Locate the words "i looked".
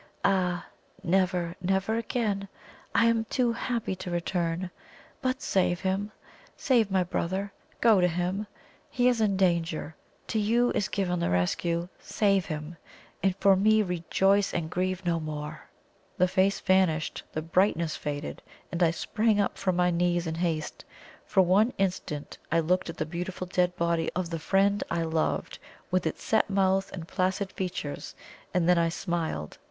22.51-22.89